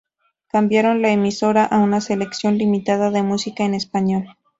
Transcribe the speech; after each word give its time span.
Cambiaron 0.47 1.03
la 1.03 1.11
emisora 1.11 1.63
a 1.63 1.77
una 1.77 2.01
selección 2.01 2.57
limitada 2.57 3.11
de 3.11 3.21
música 3.21 3.65
en 3.65 3.75
español. 3.75 4.35